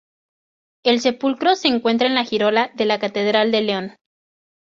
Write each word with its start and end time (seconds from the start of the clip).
El 0.83 0.99
sepulcro 0.99 1.53
se 1.55 1.67
encuentra 1.67 2.07
en 2.07 2.15
la 2.15 2.23
girola 2.23 2.71
de 2.73 2.85
la 2.85 2.97
Catedral 2.97 3.51
de 3.51 3.61
León. 3.61 3.95